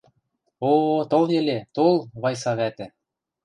—О-о-о, 0.69 0.99
тол 1.11 1.25
йӹле, 1.33 1.59
тол, 1.75 1.95
Вайса 2.21 2.51
вӓтӹ! 2.59 2.85